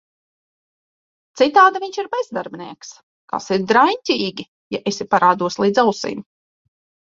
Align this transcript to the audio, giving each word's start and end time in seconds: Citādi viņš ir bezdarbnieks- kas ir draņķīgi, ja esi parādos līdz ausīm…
Citādi 1.41 1.81
viņš 1.83 1.99
ir 2.05 2.09
bezdarbnieks- 2.15 2.95
kas 3.35 3.53
ir 3.59 3.69
draņķīgi, 3.75 4.49
ja 4.79 4.83
esi 4.95 5.11
parādos 5.15 5.63
līdz 5.65 5.87
ausīm… 5.89 6.29